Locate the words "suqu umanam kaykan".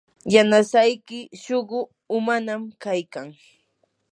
1.43-3.27